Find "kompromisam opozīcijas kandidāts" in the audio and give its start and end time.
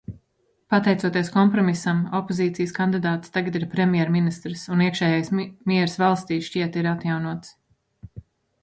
1.35-3.35